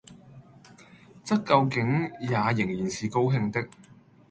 [1.23, 3.67] 則究竟也仍然是高興的。